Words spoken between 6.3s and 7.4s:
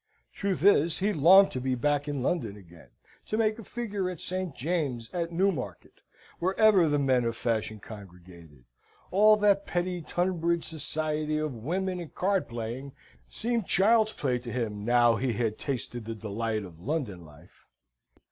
wherever the men of